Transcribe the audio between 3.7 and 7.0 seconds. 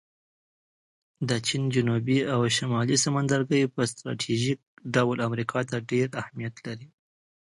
په سټراټیژیک ډول امریکا ته ډېر اهمیت لري